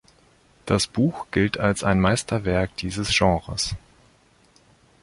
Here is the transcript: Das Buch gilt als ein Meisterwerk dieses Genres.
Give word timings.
Das 0.65 0.87
Buch 0.87 1.27
gilt 1.29 1.59
als 1.59 1.83
ein 1.83 1.99
Meisterwerk 1.99 2.75
dieses 2.77 3.15
Genres. 3.15 3.75